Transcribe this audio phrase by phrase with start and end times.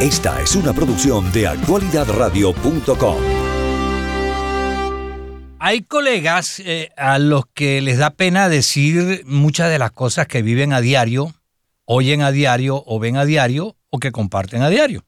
[0.00, 3.16] Esta es una producción de actualidadradio.com.
[5.58, 10.42] Hay colegas eh, a los que les da pena decir muchas de las cosas que
[10.42, 11.32] viven a diario,
[11.86, 15.06] oyen a diario o ven a diario o que comparten a diario.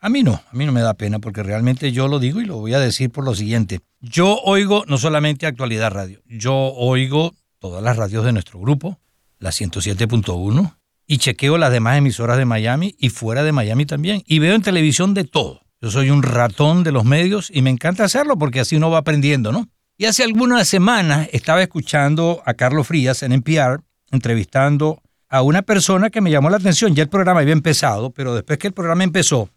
[0.00, 2.46] A mí no, a mí no me da pena porque realmente yo lo digo y
[2.46, 3.78] lo voy a decir por lo siguiente.
[4.00, 8.98] Yo oigo no solamente Actualidad Radio, yo oigo todas las radios de nuestro grupo,
[9.38, 10.74] la 107.1,
[11.06, 14.22] y chequeo las demás emisoras de Miami y fuera de Miami también.
[14.26, 15.62] Y veo en televisión de todo.
[15.80, 18.98] Yo soy un ratón de los medios y me encanta hacerlo porque así uno va
[18.98, 19.68] aprendiendo, ¿no?
[19.98, 26.10] Y hace algunas semanas estaba escuchando a Carlos Frías en NPR entrevistando a una persona
[26.10, 26.94] que me llamó la atención.
[26.94, 29.50] Ya el programa había empezado, pero después que el programa empezó,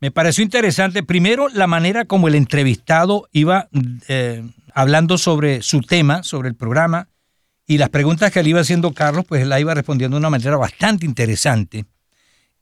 [0.00, 3.68] me pareció interesante, primero, la manera como el entrevistado iba
[4.06, 7.08] eh, hablando sobre su tema, sobre el programa,
[7.68, 10.56] y las preguntas que le iba haciendo Carlos, pues la iba respondiendo de una manera
[10.56, 11.84] bastante interesante.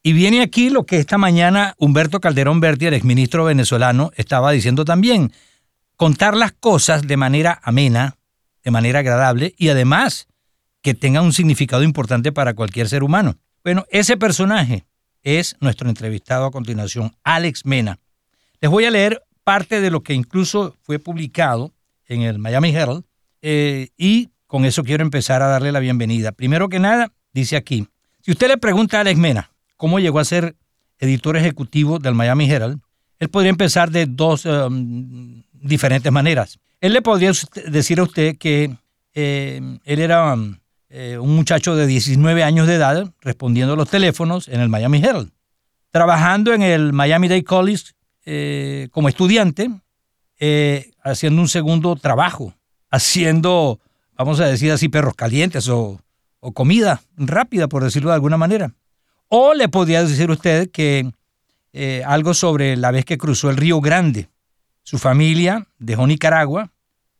[0.02, 4.84] Y viene aquí lo que esta mañana Humberto Calderón Berti, el exministro venezolano, estaba diciendo
[4.84, 5.32] también.
[5.94, 8.16] Contar las cosas de manera amena,
[8.64, 10.26] de manera agradable y además
[10.82, 13.36] que tenga un significado importante para cualquier ser humano.
[13.62, 14.86] Bueno, ese personaje
[15.22, 18.00] es nuestro entrevistado a continuación, Alex Mena.
[18.60, 21.72] Les voy a leer parte de lo que incluso fue publicado
[22.06, 23.04] en el Miami Herald
[23.40, 26.32] eh, y con eso quiero empezar a darle la bienvenida.
[26.32, 27.86] Primero que nada, dice aquí,
[28.22, 30.56] si usted le pregunta a Alex Mena cómo llegó a ser
[30.98, 32.80] editor ejecutivo del Miami Herald,
[33.18, 36.58] él podría empezar de dos um, diferentes maneras.
[36.80, 37.32] Él le podría
[37.66, 38.76] decir a usted que
[39.14, 40.58] eh, él era um,
[40.90, 44.98] eh, un muchacho de 19 años de edad respondiendo a los teléfonos en el Miami
[44.98, 45.30] Herald,
[45.90, 47.92] trabajando en el Miami Dade College
[48.24, 49.70] eh, como estudiante,
[51.02, 52.52] haciendo un segundo trabajo,
[52.90, 53.80] haciendo
[54.16, 56.00] vamos a decir así, perros calientes o,
[56.54, 58.72] comida rápida, por decirlo de alguna manera.
[59.28, 61.10] O le podría decir usted que
[61.72, 64.28] eh, algo sobre la vez que cruzó el Río Grande.
[64.84, 66.70] Su familia dejó Nicaragua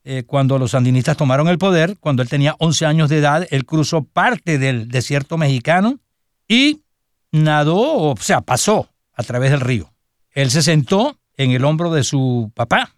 [0.04, 3.66] eh, cuando los sandinistas tomaron el poder, cuando él tenía 11 años de edad, él
[3.66, 5.98] cruzó parte del desierto mexicano
[6.46, 6.82] y
[7.32, 9.92] nadó, o sea, pasó a través del río.
[10.30, 12.94] Él se sentó en el hombro de su papá,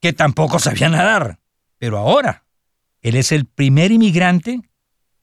[0.00, 1.38] que tampoco sabía nadar,
[1.78, 2.44] pero ahora
[3.02, 4.60] él es el primer inmigrante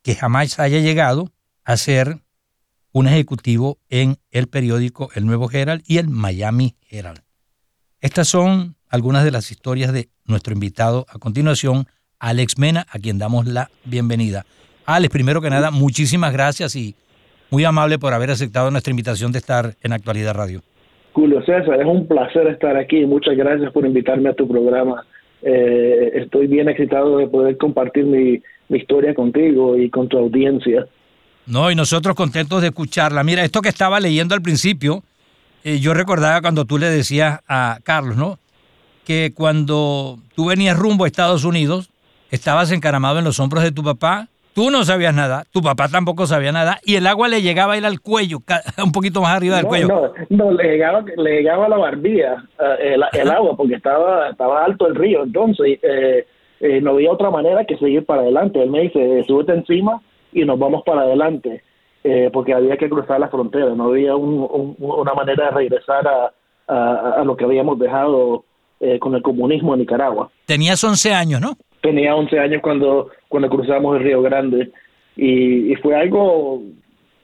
[0.02, 1.32] que jamás haya llegado
[1.64, 2.20] a ser
[2.92, 7.22] un ejecutivo en el periódico El Nuevo Herald y el Miami Herald.
[8.00, 11.88] Estas son algunas de las historias de nuestro invitado a continuación,
[12.20, 14.46] Alex Mena, a quien damos la bienvenida.
[14.86, 16.96] Alex, primero que nada, muchísimas gracias y
[17.50, 20.62] muy amable por haber aceptado nuestra invitación de estar en Actualidad Radio.
[21.14, 23.06] Julio César, es un placer estar aquí.
[23.06, 25.06] Muchas gracias por invitarme a tu programa
[25.42, 30.88] eh, estoy bien excitado de poder compartir mi, historia contigo y con tu audiencia.
[31.46, 33.24] No, y nosotros contentos de escucharla.
[33.24, 35.04] Mira, esto que estaba leyendo al principio,
[35.64, 38.40] eh, yo recordaba cuando tú le decías a Carlos, ¿no?
[39.06, 41.92] Que cuando tú venías rumbo a Estados Unidos,
[42.32, 46.26] estabas encaramado en los hombros de tu papá Tú no sabías nada, tu papá tampoco
[46.28, 48.38] sabía nada, y el agua le llegaba a ir al cuello,
[48.86, 49.88] un poquito más arriba del cuello.
[49.90, 52.42] No, no, le llegaba, le llegaba a la barbilla
[52.80, 56.26] eh, el, agua, porque estaba, estaba alto el río, entonces eh,
[56.62, 58.64] eh, no había otra manera que seguir para adelante.
[58.64, 60.02] Él me dice, súbete encima
[60.32, 61.62] y nos vamos para adelante,
[62.32, 66.32] porque había que cruzar la frontera, no había una manera de regresar a,
[66.68, 68.46] a, a, lo que habíamos dejado
[69.02, 70.30] con el comunismo en Nicaragua.
[70.46, 71.58] Tenías 11 años, ¿no?
[71.86, 74.72] Tenía 11 años cuando, cuando cruzamos el Río Grande
[75.16, 76.62] y, fue algo,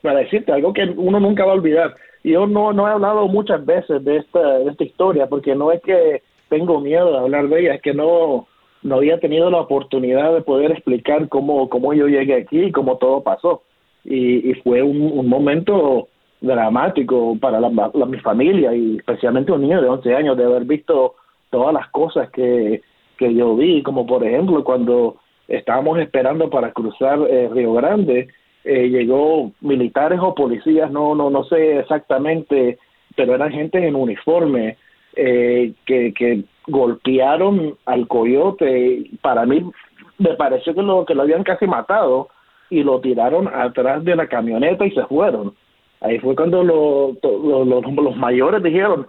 [0.02, 1.96] para decirte, algo que uno nunca va a olvidar.
[2.24, 5.82] Yo no, no he hablado muchas veces de esta, de esta historia porque no es
[5.82, 8.48] que tengo miedo de hablar de ella, es que no,
[8.84, 12.98] no había tenido la oportunidad de poder explicar cómo, cómo yo llegué aquí y cómo
[12.98, 13.64] todo pasó.
[14.06, 16.08] Y, fue un, momento
[16.40, 21.16] dramático para la, mi familia y especialmente un niño de 11 años de haber visto
[21.50, 22.82] todas las cosas que,
[23.22, 25.18] que yo vi, como por ejemplo cuando
[25.48, 28.30] estábamos esperando para cruzar eh, Río Grande,
[28.64, 32.80] eh, llegó militares o policías, no, no, no sé exactamente,
[33.16, 34.76] pero eran gente en uniforme
[35.16, 39.04] eh, que, que golpearon al coyote.
[39.22, 39.70] Para mí
[40.18, 42.30] me pareció que lo, que lo habían casi matado
[42.72, 45.54] y lo tiraron atrás de la camioneta y se fueron.
[46.00, 49.06] Ahí fue cuando lo, los mayores dijeron,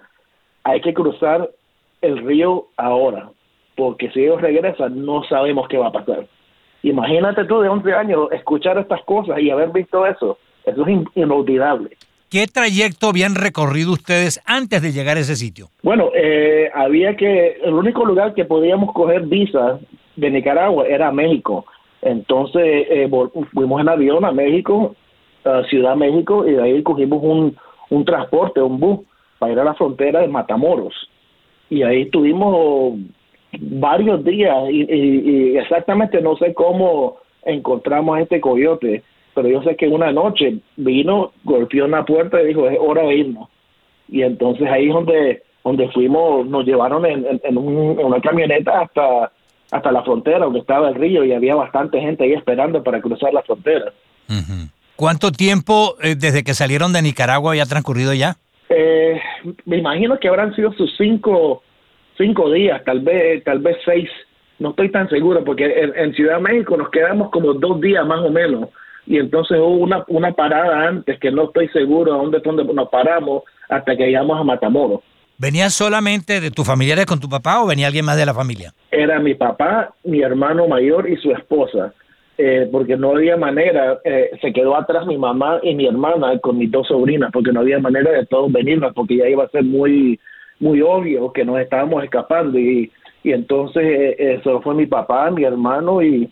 [0.65, 1.49] hay que cruzar
[2.03, 3.31] el río ahora
[3.77, 6.27] porque si ellos regresan no sabemos qué va a pasar.
[6.83, 11.97] Imagínate tú de 11 años escuchar estas cosas y haber visto eso, eso es inolvidable.
[12.29, 15.69] ¿Qué trayecto habían recorrido ustedes antes de llegar a ese sitio?
[15.83, 19.79] Bueno, eh, había que, el único lugar que podíamos coger visa
[20.17, 21.67] de Nicaragua era México.
[22.01, 23.11] Entonces eh,
[23.53, 24.97] fuimos en avión a México,
[25.45, 27.57] a Ciudad México, y de ahí cogimos un,
[27.91, 29.01] un transporte, un bus,
[29.39, 30.95] para ir a la frontera de Matamoros.
[31.69, 32.95] Y ahí estuvimos
[33.61, 39.03] varios días y, exactamente no sé cómo encontramos a este coyote,
[39.35, 43.15] pero yo sé que una noche vino, golpeó una puerta y dijo, es hora de
[43.15, 43.49] irnos.
[44.09, 49.33] Y entonces ahí es donde, donde fuimos, nos llevaron en, en, una camioneta hasta,
[49.71, 53.33] hasta la frontera, donde estaba el río, y había bastante gente ahí esperando para cruzar
[53.33, 53.93] la frontera.
[54.97, 58.37] ¿Cuánto tiempo eh, desde que salieron de Nicaragua había transcurrido ya?
[58.69, 59.21] Eh,
[59.65, 61.63] me imagino que habrán sido sus cinco
[62.23, 64.09] cinco días, tal vez, tal vez seis,
[64.59, 65.65] no estoy tan seguro, porque
[65.95, 68.69] en, Ciudad de México nos quedamos como dos días más o menos,
[69.07, 72.89] y entonces hubo una, una parada antes que no estoy seguro a dónde, dónde nos
[72.89, 75.01] paramos hasta que llegamos a Matamoros.
[75.39, 78.73] ¿Venías solamente de tus familiares con tu papá o venía alguien más de la familia?
[78.93, 81.93] Era mi papá, mi hermano mayor y su esposa,
[82.39, 86.59] eh, porque no había manera, eh, se quedó atrás mi mamá y mi hermana con
[86.59, 89.65] mis dos sobrinas, porque no había manera de todos venirnos, porque ya iba a ser
[89.65, 90.21] muy,
[90.63, 92.91] muy obvio que nos estábamos escapando y,
[93.25, 96.31] y entonces eh, eso fue mi papá, mi hermano y,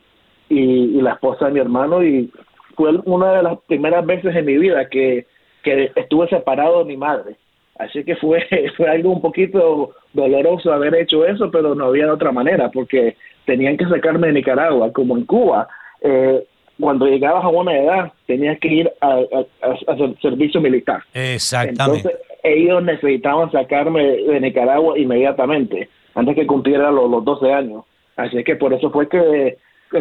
[0.49, 2.31] y, la esposa de mi hermano y
[2.77, 5.27] fue una de las primeras veces en mi vida que,
[5.65, 7.35] que estuve separado de mi madre.
[7.79, 8.47] Así que fue,
[8.77, 13.17] fue algo un poquito doloroso haber hecho eso, pero no había otra manera porque
[13.47, 15.67] tenían que sacarme de Nicaragua, como en Cuba.
[16.03, 16.45] Eh,
[16.79, 19.23] cuando llegabas a una edad tenías que ir a,
[19.89, 21.03] hacer servicio militar.
[21.13, 22.11] Exactamente
[22.43, 27.85] ellos necesitaban sacarme de Nicaragua inmediatamente, antes que cumpliera los, 12 años.
[28.17, 29.59] Así que por eso fue que,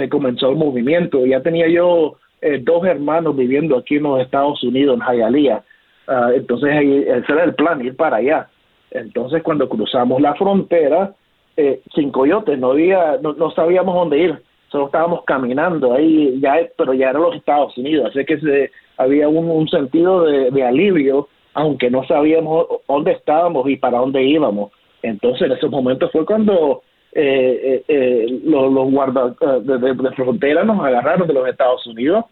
[0.09, 1.25] comenzó el movimiento.
[1.25, 5.63] Ya tenía yo eh, dos hermanos viviendo aquí en los Estados Unidos, en Hialeah.
[6.07, 8.49] Ah, entonces ese era el plan, ir para allá.
[8.91, 11.13] Entonces cuando cruzamos la frontera,
[11.55, 16.93] eh, sin coyotes, no había, no, sabíamos dónde ir, solo estábamos caminando ahí, ya, pero
[16.93, 22.05] ya eran los Estados Unidos, así que se, había un, sentido de alivio aunque no
[22.05, 24.71] sabíamos dónde estábamos y para dónde íbamos.
[25.01, 30.63] Entonces, en esos momentos fue cuando eh, eh, eh los, los guardas eh, de, frontera
[30.63, 32.25] nos agarraron de los Estados Unidos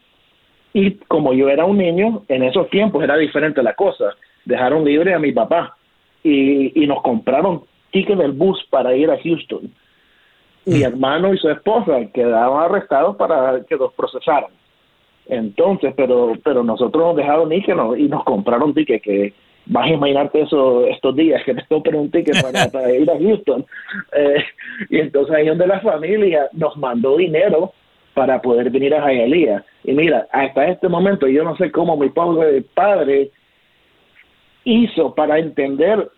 [0.73, 4.15] y como yo era un niño, en esos tiempos era diferente la cosa.
[4.45, 5.75] Dejaron libre a mi papá
[6.23, 9.71] y, y nos compraron ticket del bus para ir a Houston.
[10.65, 10.83] Mi mm.
[10.83, 14.51] hermano y su esposa quedaban arrestados para que los procesaran.
[15.29, 17.65] Entonces, pero pero nosotros nos dejaron ir
[17.97, 19.33] y nos compraron tickets que
[19.69, 22.41] vas a imaginarte eso estos días que me compren un ticket
[22.71, 23.65] para, ir a Houston.
[24.13, 24.44] Eh,
[24.89, 27.74] y entonces ahí donde la familia nos mandó dinero
[28.13, 29.63] para poder venir a Hialeah.
[29.83, 33.31] Y mira, hasta este momento yo no sé cómo mi padre, padre
[34.63, 36.09] hizo para entender,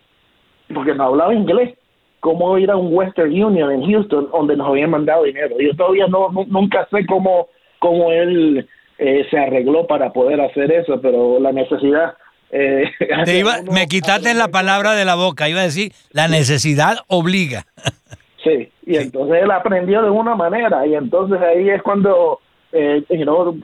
[0.72, 1.76] porque no hablaba inglés,
[2.20, 5.56] cómo ir a un Western Union en Houston donde nos habían mandado dinero.
[5.60, 7.48] Yo todavía no, nunca sé cómo,
[7.78, 8.66] cómo él
[9.00, 12.14] eh, se arregló para poder hacer eso, pero la necesidad...
[12.52, 12.84] Eh,
[13.72, 17.64] me quitaste la palabra de la boca, iba a decir, la necesidad obliga.
[18.44, 22.40] sí, y entonces él aprendió de una manera, y entonces ahí es cuando
[22.72, 23.02] eh,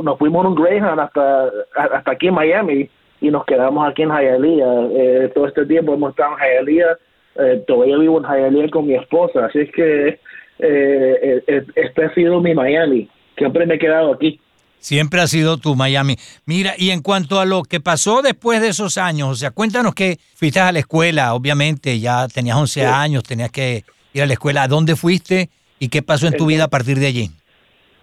[0.02, 2.88] nos fuimos en un Greyhound hasta, hasta aquí en Miami,
[3.20, 4.88] y nos quedamos aquí en Hialeah.
[4.96, 6.98] Eh, todo este tiempo hemos estado en Hialeah,
[7.40, 10.18] eh, todavía vivo en Hialeah con mi esposa, así es que
[10.58, 14.40] este ha sido mi Miami, siempre me he quedado aquí.
[14.78, 16.16] Siempre ha sido tu Miami.
[16.44, 19.94] Mira, y en cuanto a lo que pasó después de esos años, o sea, cuéntanos
[19.94, 24.34] que fuiste a la escuela, obviamente, ya tenías 11 años, tenías que ir a la
[24.34, 24.62] escuela.
[24.62, 27.30] ¿A dónde fuiste y qué pasó en tu vida a partir de allí?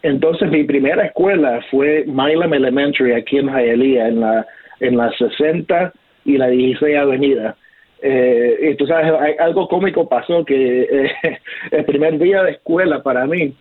[0.02, 4.46] Entonces, mi primera escuela fue Milam Elementary, aquí en Hialeah, en la,
[4.82, 5.94] en la 60
[6.26, 7.56] y la 16 Avenida.
[8.02, 11.12] Eh, y tú sabes, algo cómico pasó que eh,
[11.72, 13.56] el primer día de escuela para mí,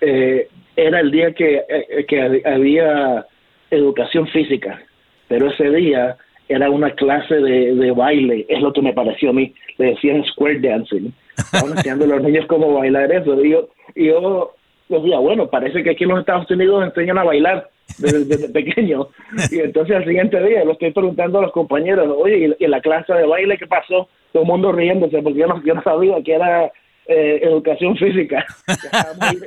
[0.00, 3.26] eh, era el día que, eh, que había
[3.70, 4.80] educación física,
[5.26, 6.16] pero ese día
[6.48, 10.24] era una clase de, de, baile, es lo que me pareció a mí, le decían
[10.24, 14.54] square dancing, estaban enseñando a los niños cómo bailar eso, y yo, yo
[14.88, 19.08] decía, bueno, parece que aquí en los Estados Unidos enseñan a bailar desde, pequeño,
[19.50, 23.12] y entonces al siguiente día lo estoy preguntando a los compañeros, oye, ¿y, la clase
[23.12, 24.08] de baile qué pasó?
[24.32, 26.70] Todo el mundo riéndose, porque yo no, yo no sabía que era
[27.08, 28.44] eh, educación física.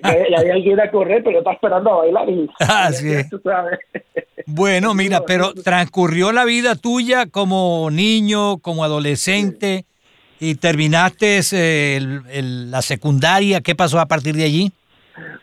[0.03, 2.30] Ya había que ir a correr, pero está esperando a bailar.
[2.30, 3.30] Y, Así es.
[4.48, 9.86] Bueno, mira, pero transcurrió la vida tuya como niño, como adolescente,
[10.39, 12.00] y terminaste eh,
[12.41, 13.62] la secundaria.
[13.62, 14.72] ¿Qué pasó a partir de allí?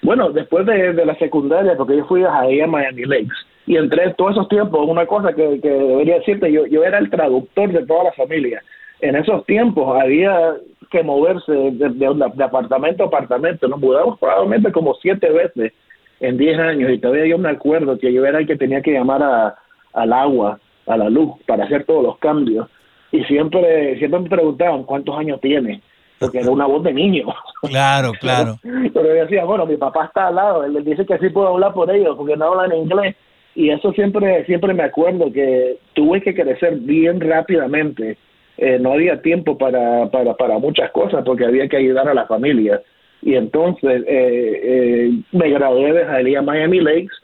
[0.03, 4.49] Bueno, después de, la secundaria, porque yo fui a Miami Lakes, y entre todos esos
[4.49, 8.13] tiempos, una cosa que, que debería decirte, yo, yo era el traductor de toda la
[8.13, 8.63] familia.
[9.01, 10.57] En esos tiempos había
[10.88, 13.68] que moverse de, de, apartamento a apartamento.
[13.68, 15.73] Nos mudamos probablemente como siete veces
[16.21, 18.92] en diez años y todavía yo me acuerdo que yo era el que tenía que
[18.92, 19.57] llamar a,
[19.92, 22.66] al agua a la luz para hacer todos los cambios.
[23.12, 25.83] Y siempre, siempre me preguntaban cuántos años tiene,
[26.18, 27.26] porque era una voz de niño.
[27.61, 28.54] Claro, claro.
[28.62, 31.75] Pero yo decía, bueno, mi papá está al lado, él dice que sí puedo hablar
[31.75, 33.16] por ellos, porque no hablan inglés.
[33.57, 38.16] Y eso siempre, siempre me acuerdo que tuve que crecer bien rápidamente.
[38.59, 42.27] Eh, no había tiempo para, para, para muchas cosas porque había que ayudar a la
[42.27, 42.83] familia.
[43.23, 47.17] Y entonces eh, eh, me gradué de Hialeah Miami Lakes,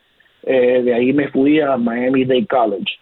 [0.44, 2.98] de ahí me fui a Miami Dade College.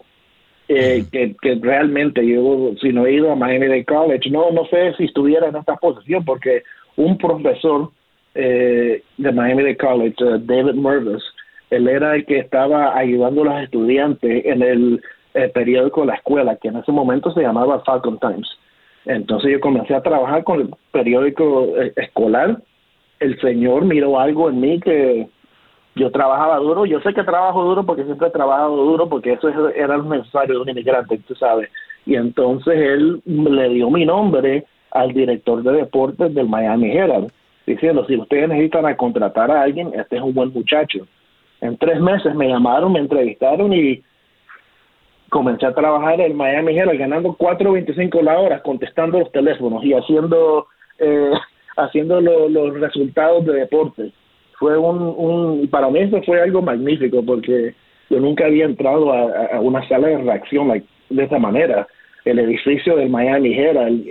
[0.68, 4.94] que, que, realmente yo, si no he ido a Miami Dade College, no, no sé
[4.96, 6.62] si estuviera en esta posición porque
[6.96, 7.90] un profesor
[8.34, 11.22] de Miami Dade College, David Mervis,
[11.70, 16.56] él era el que estaba ayudando a los estudiantes en el, periódico de la escuela,
[16.56, 18.48] que en ese momento se llamaba Falcon Times.
[19.04, 22.62] Entonces yo comencé a trabajar con el periódico eh, escolar.
[23.20, 25.28] El señor miró algo en mí que
[25.94, 26.86] yo trabajaba duro.
[26.86, 30.54] Yo sé que trabajo duro porque siempre he trabajado duro porque eso era lo necesario
[30.54, 31.68] de un inmigrante, tú sabes.
[32.06, 37.32] Y entonces él le dio mi nombre al director de deportes del Miami Herald,
[37.66, 41.06] diciendo, si ustedes necesitan contratar a alguien, este es un buen muchacho.
[41.60, 44.02] En tres meses me llamaron, me entrevistaron y
[45.32, 50.66] comencé a trabajar en Miami Herald ganando 4.25 la hora, contestando los teléfonos y haciendo
[50.98, 51.32] eh,
[51.76, 54.12] haciendo los resultados de deporte.
[54.58, 57.74] Fue un, un, para mí eso fue algo magnífico porque
[58.10, 60.68] yo nunca había entrado a, una sala de reacción
[61.08, 61.88] de esa manera.
[62.26, 64.04] El edificio del Miami Herald,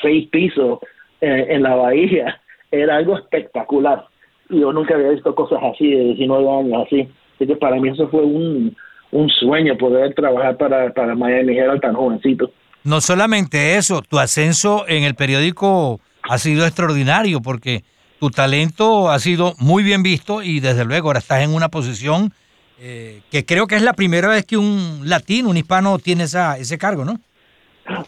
[0.00, 0.78] seis pisos
[1.20, 2.40] eh, en la bahía,
[2.70, 4.06] era algo espectacular
[4.48, 7.08] yo nunca había visto cosas así de 19 años así.
[7.36, 8.76] Así que para mí eso fue un,
[9.12, 12.50] un sueño poder trabajar para, para Miami Herald tan jovencito.
[12.84, 17.84] No solamente eso, tu ascenso en el periódico ha sido extraordinario porque
[18.18, 22.32] tu talento ha sido muy bien visto y desde luego ahora estás en una posición
[22.80, 26.58] eh, que creo que es la primera vez que un latino, un hispano tiene esa,
[26.58, 27.20] ese cargo, ¿no?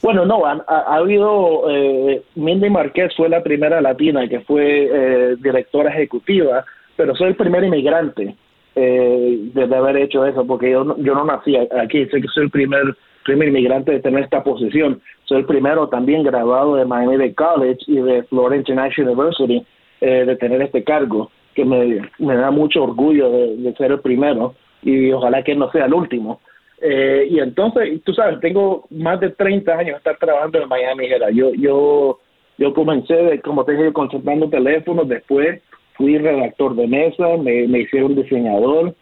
[0.02, 5.90] Bueno, no, ha, habido, eh, Mindy Marquez fue la primera latina que fue eh, directora
[5.90, 6.64] ejecutiva,
[6.96, 8.34] pero soy el primer inmigrante
[8.76, 12.50] eh, de, haber hecho eso, porque yo, yo no nací aquí, sé que soy el
[12.50, 15.00] primer, primer inmigrante de tener esta posición.
[15.24, 19.64] Soy el primero también graduado de Miami College y de Florida International University
[20.00, 24.54] eh, de tener este cargo, que me, me da mucho orgullo de ser el primero
[24.82, 26.40] y ojalá que no sea el último.
[26.80, 31.08] Eh, y entonces, tú sabes, tengo más de 30 años de estar trabajando en Miami
[31.32, 32.18] Yo, yo,
[32.58, 35.62] yo comencé, de, como te dije, consultando teléfonos, después
[35.94, 38.94] fui redactor de mesa, me, me hicieron diseñador,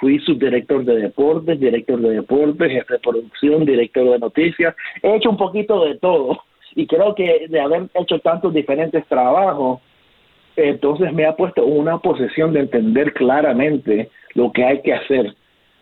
[0.00, 4.74] fui subdirector de deportes, director de deportes, jefe de producción, director de noticias.
[5.02, 6.38] He hecho un poquito de todo
[6.74, 9.80] y creo que de haber hecho tantos diferentes trabajos,
[10.56, 15.34] entonces me ha puesto una posición de entender claramente lo que hay que hacer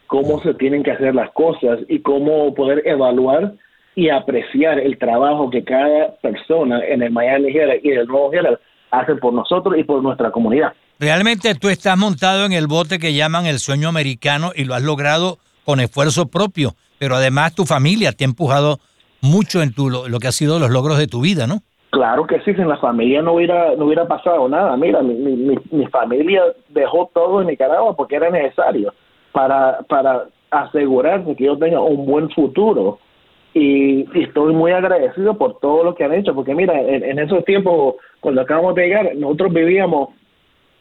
[0.07, 3.55] cómo se tienen que hacer las cosas y cómo poder evaluar
[3.95, 8.59] y apreciar el trabajo que cada persona en el Miami Herald y el Nuevo Herald
[9.01, 10.73] hacen por nosotros y por nuestra comunidad.
[10.99, 14.83] Realmente tú estás montado en el bote que llaman el sueño americano y lo has
[14.83, 18.79] logrado con esfuerzo propio, pero además tu familia te ha empujado
[19.21, 21.61] mucho en tu, lo, que ha sido los logros de tu vida, ¿no?
[21.91, 24.77] Claro que sí, sin la familia no hubiera, no hubiera pasado nada.
[24.77, 28.93] Mira, mi, mi, mi familia dejó todo en Nicaragua porque era necesario
[29.33, 32.99] para, para asegurarse que yo tenga un buen futuro.
[33.55, 37.95] Y, estoy muy agradecido por todo lo que han hecho, porque mira, en, esos tiempos,
[38.21, 40.09] cuando acabamos de llegar, nosotros vivíamos,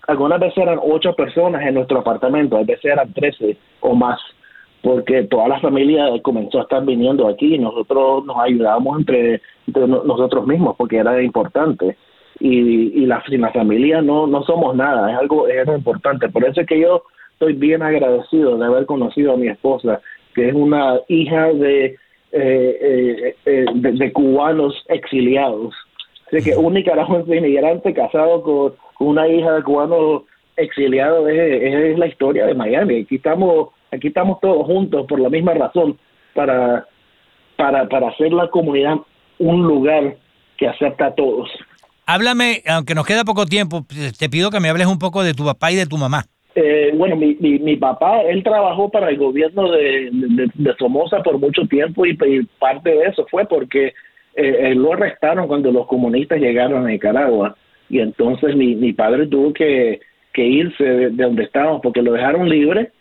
[0.07, 4.19] algunas veces eran ocho personas en nuestro apartamento, a veces eran trece o más,
[4.81, 10.47] porque toda la familia comenzó a estar viniendo aquí y nosotros nos ayudábamos entre, nosotros
[10.47, 11.95] mismos, porque era importante.
[12.39, 16.27] Y, y la, sin la familia no, no somos nada, es algo, es algo importante.
[16.27, 17.03] Por eso es que yo
[17.33, 20.01] estoy bien agradecido de haber conocido a mi esposa,
[20.33, 21.97] que es una hija de,
[22.35, 25.75] eh, eh, eh, de, cubanos exiliados.
[26.25, 30.23] Así que un nicaragüense inmigrante casado con, una hija de cubanos
[30.57, 33.01] exiliados es, la historia de Miami.
[33.01, 35.97] Aquí estamos, aquí estamos todos juntos por la misma razón,
[36.33, 36.87] para,
[37.55, 38.95] para, para hacer la comunidad
[39.37, 40.17] un lugar
[40.57, 41.51] que acepta a todos.
[42.07, 43.85] Háblame, aunque nos queda poco tiempo,
[44.17, 46.25] te pido que me hables un poco de tu papá y de tu mamá.
[46.55, 51.63] Eh, bueno, mi, mi, papá, él trabajó para el gobierno de, de, Somoza por mucho
[51.67, 52.15] tiempo y,
[52.59, 53.93] parte de eso fue porque
[54.35, 57.55] eh, lo arrestaron cuando los comunistas llegaron a Nicaragua
[57.89, 59.99] y entonces mi, mi padre tuvo que,
[60.33, 62.91] que irse de, donde estábamos porque lo dejaron libre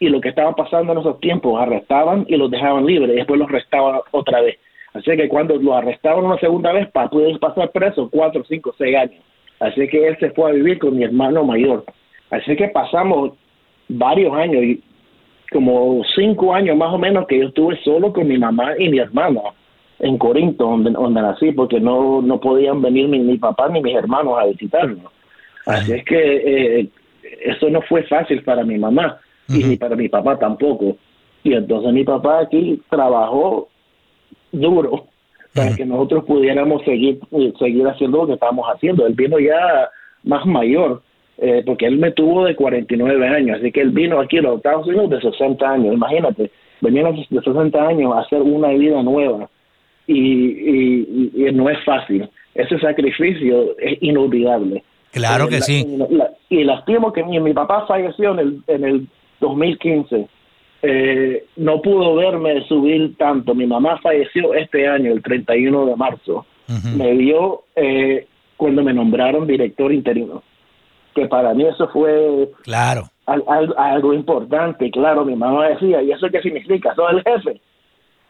[0.00, 3.38] y lo que estaba pasando en esos tiempos, arrestaban y los dejaban libres y después
[3.38, 4.58] los arrestaban otra vez.
[4.94, 8.96] Así que cuando lo arrestaron una segunda vez, para poder pasar preso cuatro, cinco, seis
[8.96, 9.22] años.
[9.60, 11.84] Así que él se fue a vivir con mi hermano mayor.
[12.30, 13.32] Así que pasamos
[13.88, 14.78] varios años
[15.50, 18.98] como cinco años más o menos que yo estuve solo con mi mamá y mi
[18.98, 19.54] hermano
[20.00, 23.96] en Corinto, donde, donde nací, porque no, no podían venir ni mi papá ni mis
[23.96, 25.10] hermanos a visitarnos.
[25.66, 26.88] Así es que eh,
[27.44, 29.18] eso no fue fácil para mi mamá
[29.48, 30.96] y ni para mi papá tampoco.
[31.42, 33.68] Y entonces mi papá aquí trabajó
[34.52, 35.06] duro
[35.54, 39.06] para que nosotros pudiéramos seguir eh, seguir haciendo lo que estábamos haciendo.
[39.06, 39.90] Él vino ya
[40.22, 41.02] más mayor,
[41.38, 44.56] eh, porque él me tuvo de 49 años, así que él vino aquí a los
[44.56, 45.94] Estados Unidos de 60 años.
[45.94, 49.48] Imagínate, venía de 60 años a hacer una vida nueva
[50.06, 52.28] y, y, no es fácil.
[52.54, 54.82] Ese sacrificio es inolvidable.
[55.12, 55.86] Claro eh, que sí.
[56.48, 59.06] y lastimo que mi, mi papá falleció en el, en el
[59.40, 60.28] 2015
[60.80, 63.54] eh, no pudo verme subir tanto.
[63.54, 66.46] Mi mamá falleció este año, el 31 de marzo.
[66.96, 68.26] Me vio eh,
[68.56, 70.42] cuando me nombraron director interino.
[71.18, 73.10] Que para mí eso fue claro.
[73.26, 74.90] algo importante.
[74.90, 76.94] Claro, mi mamá decía, ¿y eso qué significa?
[76.94, 77.60] ¿Soy el jefe?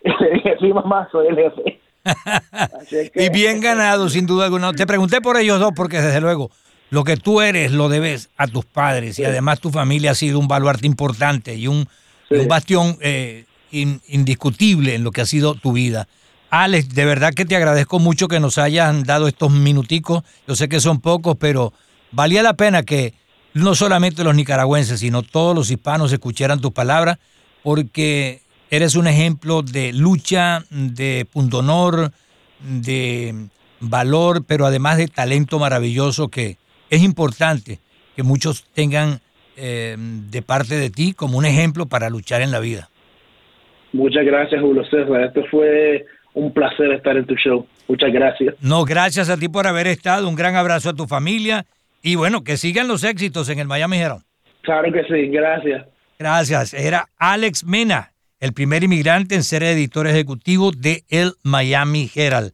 [0.61, 1.81] Sí, mamá, soy el jefe.
[3.15, 4.73] y bien ganado, sin duda alguna.
[4.73, 6.51] Te pregunté por ellos dos porque desde luego
[6.91, 10.39] lo que tú eres lo debes a tus padres y además tu familia ha sido
[10.39, 11.87] un baluarte importante y un
[12.31, 16.09] un bastión eh, indiscutible en lo que ha sido tu vida.
[16.51, 20.23] Alex, de verdad que te agradezco mucho que nos hayan dado estos minuticos.
[20.47, 21.73] Yo sé que son pocos, pero
[22.13, 23.15] valía la pena que
[23.55, 27.19] no solamente los nicaragüenses, sino todos los hispanos escucharan tus palabras,
[27.63, 32.13] porque eres un ejemplo de lucha, de honor,
[32.61, 33.35] de
[33.81, 36.57] valor, pero además de talento maravilloso que
[36.91, 37.79] es importante
[38.17, 39.21] que muchos tengan
[39.57, 42.91] eh, de parte de ti como un ejemplo para luchar en la vida.
[43.93, 45.23] Muchas gracias, Julio César.
[45.23, 47.67] Esto fue un placer estar en tu show.
[47.89, 48.55] Muchas gracias.
[48.61, 50.29] No, gracias a ti por haber estado.
[50.29, 51.65] Un gran abrazo a tu familia
[52.03, 54.23] y bueno, que sigan los éxitos en el Miami Herald.
[54.63, 55.87] Claro que sí, gracias.
[56.19, 56.75] Gracias.
[56.75, 62.53] Era Alex Mena, el primer inmigrante en ser editor ejecutivo de el Miami Herald.